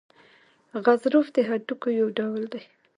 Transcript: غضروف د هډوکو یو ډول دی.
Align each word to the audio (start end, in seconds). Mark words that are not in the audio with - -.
غضروف 0.85 1.27
د 1.35 1.37
هډوکو 1.47 1.87
یو 1.99 2.07
ډول 2.17 2.43
دی. 2.53 2.63